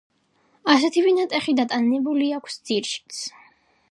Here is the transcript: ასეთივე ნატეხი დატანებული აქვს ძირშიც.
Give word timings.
ასეთივე 0.75 1.11
ნატეხი 1.17 1.55
დატანებული 1.59 2.31
აქვს 2.39 2.59
ძირშიც. 2.71 3.23